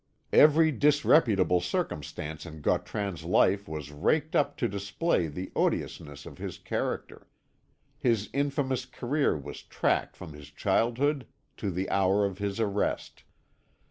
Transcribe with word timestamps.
Every 0.33 0.71
disreputable 0.71 1.59
circumstance 1.61 2.43
in 2.47 2.61
Gautran's 2.61 3.23
life 3.23 3.67
was 3.67 3.91
raked 3.91 4.35
up 4.35 4.57
to 4.57 4.67
display 4.67 5.27
the 5.27 5.51
odiousness 5.55 6.25
of 6.25 6.39
his 6.39 6.57
character; 6.57 7.27
his 7.99 8.27
infamous 8.33 8.85
career 8.85 9.37
was 9.37 9.61
tracked 9.61 10.15
from 10.17 10.33
his 10.33 10.49
childhood 10.49 11.27
to 11.57 11.69
the 11.69 11.87
hour 11.91 12.25
of 12.25 12.39
his 12.39 12.59
arrest. 12.59 13.25